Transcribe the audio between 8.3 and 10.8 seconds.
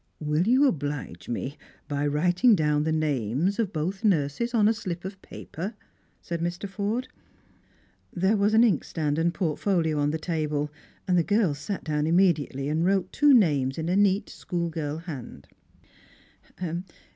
were an inkstand and portfolio on the table,